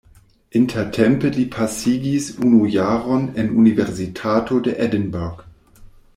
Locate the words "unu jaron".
2.47-3.29